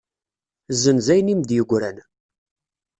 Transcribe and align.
Zzenz 0.75 1.07
ayen 1.13 1.31
i 1.33 1.35
m-d-yegran. 1.39 1.97